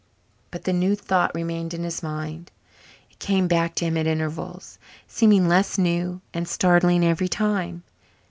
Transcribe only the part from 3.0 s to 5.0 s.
It came back to him at intervals,